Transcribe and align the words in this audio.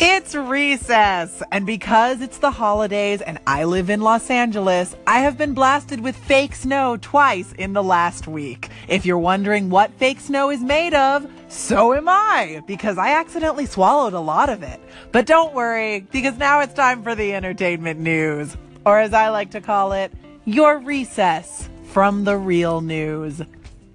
It's 0.00 0.34
recess, 0.34 1.40
and 1.52 1.64
because 1.64 2.20
it's 2.20 2.38
the 2.38 2.50
holidays 2.50 3.20
and 3.20 3.38
I 3.46 3.62
live 3.62 3.90
in 3.90 4.00
Los 4.00 4.28
Angeles, 4.28 4.96
I 5.06 5.20
have 5.20 5.38
been 5.38 5.54
blasted 5.54 6.00
with 6.00 6.16
fake 6.16 6.56
snow 6.56 6.98
twice 7.00 7.52
in 7.52 7.74
the 7.74 7.82
last 7.82 8.26
week. 8.26 8.70
If 8.88 9.06
you're 9.06 9.18
wondering 9.18 9.70
what 9.70 9.92
fake 9.92 10.18
snow 10.18 10.50
is 10.50 10.60
made 10.60 10.94
of, 10.94 11.30
so 11.46 11.94
am 11.94 12.08
I, 12.08 12.60
because 12.66 12.98
I 12.98 13.20
accidentally 13.20 13.66
swallowed 13.66 14.14
a 14.14 14.20
lot 14.20 14.48
of 14.48 14.64
it. 14.64 14.80
But 15.12 15.26
don't 15.26 15.54
worry, 15.54 16.00
because 16.00 16.36
now 16.38 16.58
it's 16.58 16.74
time 16.74 17.04
for 17.04 17.14
the 17.14 17.32
entertainment 17.32 18.00
news, 18.00 18.56
or 18.84 18.98
as 18.98 19.14
I 19.14 19.28
like 19.28 19.52
to 19.52 19.60
call 19.60 19.92
it, 19.92 20.12
your 20.44 20.78
recess 20.78 21.68
from 21.92 22.24
the 22.24 22.36
real 22.36 22.80
news. 22.80 23.40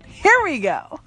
Here 0.06 0.42
we 0.46 0.60
go. 0.60 1.02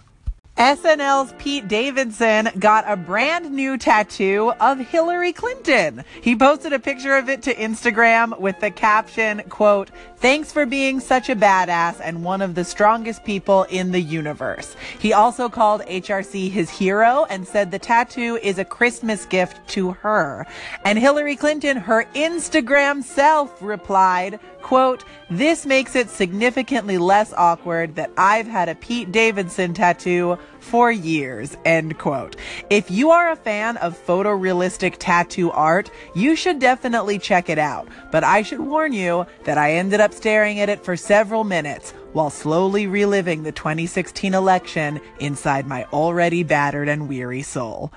SNL's 0.62 1.34
Pete 1.38 1.66
Davidson 1.66 2.48
got 2.60 2.84
a 2.86 2.94
brand 2.94 3.50
new 3.50 3.76
tattoo 3.76 4.52
of 4.60 4.78
Hillary 4.78 5.32
Clinton. 5.32 6.04
He 6.20 6.36
posted 6.36 6.72
a 6.72 6.78
picture 6.78 7.16
of 7.16 7.28
it 7.28 7.42
to 7.42 7.54
Instagram 7.56 8.38
with 8.38 8.60
the 8.60 8.70
caption, 8.70 9.42
quote, 9.48 9.90
Thanks 10.18 10.52
for 10.52 10.64
being 10.64 11.00
such 11.00 11.28
a 11.28 11.34
badass 11.34 12.00
and 12.00 12.22
one 12.22 12.40
of 12.40 12.54
the 12.54 12.64
strongest 12.64 13.24
people 13.24 13.64
in 13.64 13.90
the 13.90 14.00
universe. 14.00 14.76
He 15.00 15.12
also 15.12 15.48
called 15.48 15.80
HRC 15.80 16.48
his 16.48 16.70
hero 16.70 17.26
and 17.28 17.44
said 17.44 17.72
the 17.72 17.80
tattoo 17.80 18.38
is 18.40 18.60
a 18.60 18.64
Christmas 18.64 19.26
gift 19.26 19.66
to 19.70 19.90
her. 19.90 20.46
And 20.84 20.96
Hillary 20.96 21.34
Clinton, 21.34 21.76
her 21.76 22.04
Instagram 22.14 23.02
self, 23.02 23.60
replied, 23.60 24.38
quote, 24.60 25.02
this 25.28 25.66
makes 25.66 25.96
it 25.96 26.08
significantly 26.08 26.98
less 26.98 27.32
awkward 27.32 27.96
that 27.96 28.12
I've 28.16 28.46
had 28.46 28.68
a 28.68 28.76
Pete 28.76 29.10
Davidson 29.10 29.74
tattoo 29.74 30.38
for 30.62 30.90
years, 30.90 31.56
end 31.64 31.98
quote. 31.98 32.36
If 32.70 32.90
you 32.90 33.10
are 33.10 33.30
a 33.30 33.36
fan 33.36 33.76
of 33.78 33.98
photorealistic 34.06 34.96
tattoo 34.98 35.50
art, 35.50 35.90
you 36.14 36.36
should 36.36 36.58
definitely 36.60 37.18
check 37.18 37.50
it 37.50 37.58
out. 37.58 37.88
But 38.10 38.24
I 38.24 38.42
should 38.42 38.60
warn 38.60 38.92
you 38.92 39.26
that 39.44 39.58
I 39.58 39.72
ended 39.72 40.00
up 40.00 40.14
staring 40.14 40.60
at 40.60 40.68
it 40.68 40.84
for 40.84 40.96
several 40.96 41.44
minutes 41.44 41.92
while 42.12 42.30
slowly 42.30 42.86
reliving 42.86 43.42
the 43.42 43.52
2016 43.52 44.34
election 44.34 45.00
inside 45.18 45.66
my 45.66 45.84
already 45.92 46.42
battered 46.42 46.88
and 46.88 47.08
weary 47.08 47.42
soul. 47.42 47.92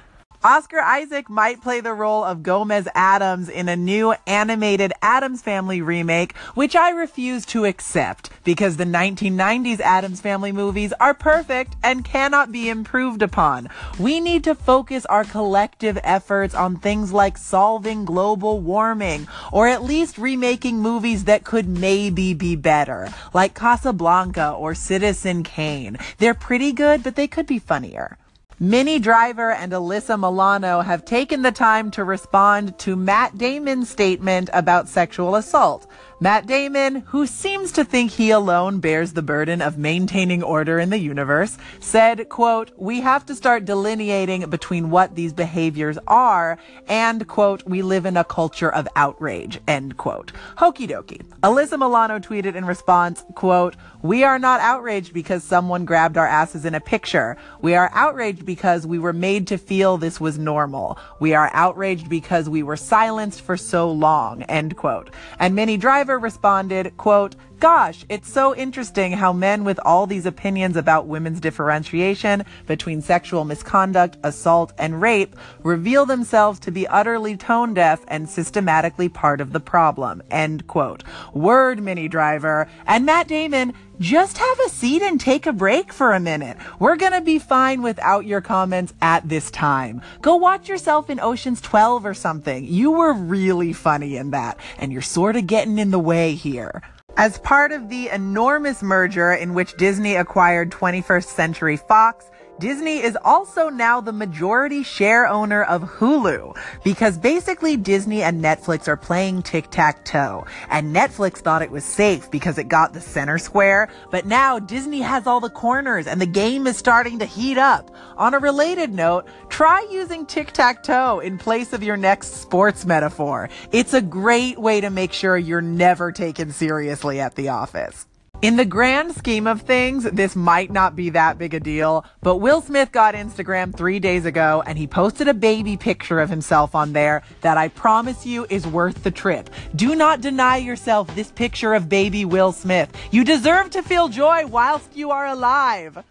Oscar 0.45 0.79
Isaac 0.79 1.27
might 1.27 1.59
play 1.59 1.79
the 1.81 1.95
role 1.95 2.23
of 2.23 2.43
Gomez 2.43 2.87
Addams 2.93 3.49
in 3.49 3.67
a 3.67 3.75
new 3.75 4.13
animated 4.27 4.93
Addams 5.01 5.41
Family 5.41 5.81
remake, 5.81 6.37
which 6.53 6.75
I 6.75 6.91
refuse 6.91 7.47
to 7.47 7.65
accept 7.65 8.29
because 8.43 8.77
the 8.77 8.85
1990s 8.85 9.79
Addams 9.79 10.21
Family 10.21 10.51
movies 10.51 10.93
are 10.99 11.15
perfect 11.15 11.75
and 11.83 12.05
cannot 12.05 12.51
be 12.51 12.69
improved 12.69 13.23
upon. 13.23 13.69
We 13.97 14.19
need 14.19 14.43
to 14.43 14.53
focus 14.53 15.03
our 15.07 15.23
collective 15.23 15.97
efforts 16.03 16.53
on 16.53 16.77
things 16.77 17.11
like 17.11 17.39
solving 17.39 18.05
global 18.05 18.59
warming 18.59 19.27
or 19.51 19.67
at 19.67 19.81
least 19.81 20.19
remaking 20.19 20.79
movies 20.79 21.23
that 21.23 21.43
could 21.43 21.67
maybe 21.67 22.35
be 22.35 22.55
better, 22.55 23.09
like 23.33 23.55
Casablanca 23.55 24.51
or 24.51 24.75
Citizen 24.75 25.41
Kane. 25.41 25.97
They're 26.19 26.35
pretty 26.35 26.71
good, 26.71 27.01
but 27.01 27.15
they 27.15 27.27
could 27.27 27.47
be 27.47 27.57
funnier. 27.57 28.19
Minnie 28.57 28.99
Driver 28.99 29.51
and 29.51 29.73
Alyssa 29.73 30.17
Milano 30.17 30.79
have 30.79 31.03
taken 31.03 31.41
the 31.41 31.51
time 31.51 31.91
to 31.91 32.05
respond 32.05 32.79
to 32.79 32.95
Matt 32.95 33.37
Damon's 33.37 33.89
statement 33.89 34.49
about 34.53 34.87
sexual 34.87 35.35
assault. 35.35 35.85
Matt 36.21 36.47
Damon, 36.47 37.01
who 37.07 37.27
seems 37.27 37.73
to 37.73 37.83
think 37.83 38.09
he 38.09 38.31
alone 38.31 38.79
bears 38.79 39.11
the 39.11 39.21
burden 39.21 39.61
of 39.61 39.77
maintaining 39.77 40.41
order 40.41 40.79
in 40.79 40.89
the 40.89 40.97
universe, 40.97 41.57
said, 41.81 42.29
quote, 42.29 42.71
we 42.77 43.01
have 43.01 43.25
to 43.25 43.35
start 43.35 43.65
delineating 43.65 44.49
between 44.49 44.89
what 44.89 45.15
these 45.15 45.33
behaviors 45.33 45.97
are 46.07 46.57
and, 46.87 47.27
quote, 47.27 47.63
we 47.65 47.81
live 47.81 48.05
in 48.05 48.15
a 48.15 48.23
culture 48.23 48.71
of 48.71 48.87
outrage, 48.95 49.59
end 49.67 49.97
quote. 49.97 50.31
Hokey 50.55 50.87
dokey. 50.87 51.21
Alyssa 51.43 51.77
Milano 51.77 52.19
tweeted 52.19 52.55
in 52.55 52.63
response, 52.63 53.25
quote, 53.35 53.75
we 54.01 54.23
are 54.23 54.39
not 54.39 54.61
outraged 54.61 55.13
because 55.13 55.43
someone 55.43 55.83
grabbed 55.83 56.15
our 56.15 56.27
asses 56.27 56.63
in 56.63 56.75
a 56.75 56.79
picture. 56.79 57.35
We 57.59 57.75
are 57.75 57.89
outraged 57.93 58.45
because 58.45 58.87
we 58.87 58.99
were 58.99 59.13
made 59.13 59.47
to 59.47 59.57
feel 59.57 59.97
this 59.97 60.21
was 60.21 60.37
normal. 60.37 60.97
We 61.19 61.33
are 61.33 61.49
outraged 61.53 62.07
because 62.07 62.47
we 62.47 62.63
were 62.63 62.77
silenced 62.77 63.41
for 63.41 63.57
so 63.57 63.91
long, 63.91 64.43
end 64.43 64.77
quote. 64.77 65.09
And 65.39 65.55
Minnie 65.55 65.77
Driver 66.05 66.19
responded, 66.19 66.95
quote, 66.97 67.35
Gosh, 67.59 68.03
it's 68.09 68.29
so 68.29 68.53
interesting 68.53 69.13
how 69.13 69.31
men 69.31 69.63
with 69.63 69.79
all 69.85 70.07
these 70.07 70.25
opinions 70.25 70.75
about 70.75 71.07
women's 71.07 71.39
differentiation 71.39 72.43
between 72.67 73.01
sexual 73.01 73.45
misconduct, 73.45 74.17
assault, 74.23 74.73
and 74.77 75.01
rape 75.01 75.37
reveal 75.63 76.05
themselves 76.05 76.59
to 76.59 76.71
be 76.71 76.85
utterly 76.87 77.37
tone 77.37 77.73
deaf 77.73 78.03
and 78.09 78.29
systematically 78.29 79.07
part 79.07 79.39
of 79.39 79.53
the 79.53 79.61
problem. 79.61 80.21
End 80.29 80.67
quote. 80.67 81.03
Word, 81.33 81.81
Minnie 81.81 82.09
Driver. 82.09 82.67
And 82.85 83.05
Matt 83.05 83.29
Damon, 83.29 83.73
just 83.99 84.37
have 84.37 84.59
a 84.65 84.69
seat 84.69 85.01
and 85.01 85.19
take 85.19 85.45
a 85.45 85.53
break 85.53 85.93
for 85.93 86.11
a 86.11 86.19
minute. 86.19 86.57
We're 86.79 86.97
gonna 86.97 87.21
be 87.21 87.39
fine 87.39 87.81
without 87.81 88.25
your 88.25 88.41
comments 88.41 88.93
at 89.01 89.29
this 89.29 89.49
time. 89.49 90.01
Go 90.21 90.35
watch 90.35 90.67
yourself 90.67 91.09
in 91.09 91.21
Ocean's 91.21 91.61
12 91.61 92.05
or 92.05 92.13
something. 92.13 92.65
You 92.65 92.91
were 92.91 93.13
really 93.13 93.71
funny 93.71 94.17
in 94.17 94.31
that, 94.31 94.59
and 94.77 94.91
you're 94.91 95.01
sort 95.01 95.37
of 95.37 95.47
getting 95.47 95.79
in 95.79 95.91
the 95.91 95.99
way 95.99 96.33
here. 96.33 96.81
As 97.17 97.37
part 97.37 97.71
of 97.71 97.87
the 97.87 98.09
enormous 98.09 98.83
merger 98.83 99.31
in 99.31 99.53
which 99.53 99.77
Disney 99.77 100.15
acquired 100.15 100.69
21st 100.69 101.23
Century 101.23 101.77
Fox, 101.77 102.29
Disney 102.59 102.99
is 102.99 103.17
also 103.21 103.67
now 103.67 103.99
the 103.99 104.13
majority 104.13 104.81
share 104.81 105.27
owner 105.27 105.63
of 105.63 105.83
Hulu 105.83 106.55
because 106.85 107.17
basically 107.17 107.75
Disney 107.75 108.23
and 108.23 108.41
Netflix 108.41 108.87
are 108.87 108.95
playing 108.95 109.43
tic 109.43 109.69
tac 109.71 110.05
toe. 110.05 110.45
And 110.69 110.95
Netflix 110.95 111.39
thought 111.39 111.61
it 111.61 111.71
was 111.71 111.83
safe 111.83 112.31
because 112.31 112.57
it 112.57 112.69
got 112.69 112.93
the 112.93 113.01
center 113.01 113.37
square, 113.39 113.89
but 114.09 114.25
now 114.25 114.57
Disney 114.59 115.01
has 115.01 115.27
all 115.27 115.41
the 115.41 115.49
corners 115.49 116.07
and 116.07 116.21
the 116.21 116.25
game 116.25 116.65
is 116.65 116.77
starting 116.77 117.19
to 117.19 117.25
heat 117.25 117.57
up. 117.57 117.93
On 118.15 118.33
a 118.33 118.39
related 118.39 118.93
note, 118.93 119.27
try 119.49 119.85
using 119.91 120.25
tic 120.25 120.53
tac 120.53 120.81
toe 120.81 121.19
in 121.19 121.37
place 121.37 121.73
of 121.73 121.83
your 121.83 121.97
next 121.97 122.35
sports 122.35 122.85
metaphor. 122.85 123.49
It's 123.73 123.93
a 123.93 124.01
great 124.01 124.57
way 124.57 124.79
to 124.79 124.89
make 124.89 125.11
sure 125.11 125.37
you're 125.37 125.59
never 125.61 126.13
taken 126.13 126.51
seriously 126.51 127.19
at 127.19 127.35
the 127.35 127.49
office. 127.49 128.07
In 128.41 128.57
the 128.57 128.65
grand 128.65 129.15
scheme 129.15 129.47
of 129.47 129.61
things, 129.61 130.03
this 130.03 130.35
might 130.35 130.69
not 130.69 130.95
be 130.95 131.09
that 131.11 131.37
big 131.37 131.53
a 131.53 131.59
deal, 131.59 132.05
but 132.21 132.37
Will 132.37 132.61
Smith 132.61 132.91
got 132.91 133.15
Instagram 133.15 133.75
three 133.75 133.97
days 133.97 134.25
ago 134.25 134.61
and 134.67 134.77
he 134.77 134.85
posted 134.85 135.27
a 135.27 135.33
baby 135.33 135.77
picture 135.77 136.19
of 136.19 136.29
himself 136.29 136.75
on 136.75 136.93
there 136.93 137.23
that 137.41 137.57
I 137.57 137.69
promise 137.69 138.25
you 138.25 138.45
is 138.49 138.67
worth 138.67 139.03
the 139.03 139.09
trip. 139.09 139.49
Do 139.75 139.95
not 139.95 140.21
deny 140.21 140.57
yourself 140.57 141.13
this 141.15 141.31
picture 141.31 141.73
of 141.73 141.89
baby 141.89 142.25
Will 142.25 142.51
Smith. 142.51 142.95
You 143.09 143.23
deserve 143.23 143.71
to 143.71 143.81
feel 143.81 144.09
joy 144.09 144.45
whilst 144.45 144.95
you 144.95 145.11
are 145.11 145.25
alive. 145.25 146.03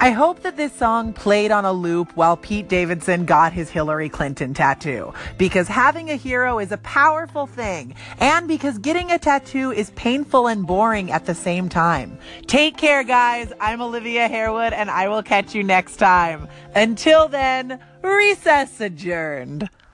I 0.00 0.10
hope 0.10 0.42
that 0.42 0.56
this 0.56 0.72
song 0.72 1.12
played 1.12 1.50
on 1.50 1.64
a 1.64 1.72
loop 1.72 2.16
while 2.16 2.36
Pete 2.36 2.68
Davidson 2.68 3.24
got 3.24 3.52
his 3.52 3.68
Hillary 3.68 4.08
Clinton 4.08 4.54
tattoo, 4.54 5.12
because 5.38 5.66
having 5.66 6.08
a 6.08 6.14
hero 6.14 6.60
is 6.60 6.70
a 6.70 6.78
powerful 6.78 7.48
thing, 7.48 7.96
and 8.20 8.46
because 8.46 8.78
getting 8.78 9.10
a 9.10 9.18
tattoo 9.18 9.72
is 9.72 9.90
painful 9.90 10.46
and 10.46 10.64
boring 10.68 11.10
at 11.10 11.26
the 11.26 11.34
same 11.34 11.68
time. 11.68 12.16
Take 12.46 12.76
care, 12.76 13.02
guys. 13.02 13.52
I'm 13.60 13.82
Olivia 13.82 14.28
Harewood, 14.28 14.72
and 14.72 14.88
I 14.88 15.08
will 15.08 15.24
catch 15.24 15.52
you 15.52 15.64
next 15.64 15.96
time. 15.96 16.46
Until 16.76 17.26
then, 17.26 17.80
recess 18.00 18.80
adjourned. 18.80 19.68